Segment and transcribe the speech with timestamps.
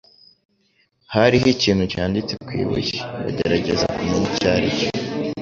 [1.13, 4.87] Hariho ikintu cyanditse ku ibuye, bagerageza kumenya icyo aricyo